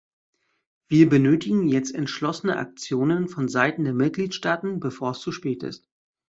[0.87, 5.87] Wir benötigen jetzt entschlossene Aktionen von seiten der Mitgliedstaaten, bevor es zu spät ist.